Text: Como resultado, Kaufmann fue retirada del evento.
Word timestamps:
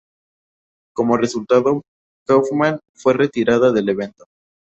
Como 0.95 1.15
resultado, 1.15 1.83
Kaufmann 2.25 2.79
fue 2.95 3.13
retirada 3.13 3.71
del 3.71 3.87
evento. 3.89 4.23